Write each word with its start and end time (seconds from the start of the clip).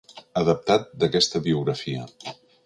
Adaptat 0.39 0.89
d'aquesta 1.03 1.43
biografia. 1.49 2.09